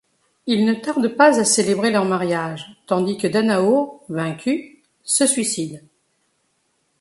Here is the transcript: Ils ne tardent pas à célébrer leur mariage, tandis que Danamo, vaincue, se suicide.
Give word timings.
Ils 0.47 0.65
ne 0.65 0.73
tardent 0.73 1.15
pas 1.15 1.39
à 1.39 1.43
célébrer 1.45 1.91
leur 1.91 2.05
mariage, 2.05 2.81
tandis 2.87 3.17
que 3.19 3.27
Danamo, 3.27 4.01
vaincue, 4.09 4.81
se 5.03 5.27
suicide. 5.27 5.83